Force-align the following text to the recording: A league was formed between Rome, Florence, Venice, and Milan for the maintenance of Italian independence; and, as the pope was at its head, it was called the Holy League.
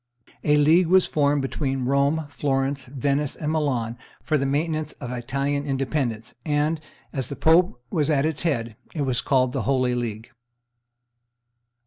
A 0.43 0.57
league 0.57 0.87
was 0.87 1.05
formed 1.05 1.43
between 1.43 1.85
Rome, 1.85 2.25
Florence, 2.27 2.85
Venice, 2.87 3.35
and 3.35 3.51
Milan 3.51 3.99
for 4.23 4.35
the 4.35 4.47
maintenance 4.47 4.93
of 4.93 5.11
Italian 5.11 5.63
independence; 5.63 6.33
and, 6.43 6.81
as 7.13 7.29
the 7.29 7.35
pope 7.35 7.79
was 7.91 8.09
at 8.09 8.25
its 8.25 8.41
head, 8.41 8.75
it 8.95 9.03
was 9.03 9.21
called 9.21 9.53
the 9.53 9.61
Holy 9.69 9.93
League. 9.93 10.31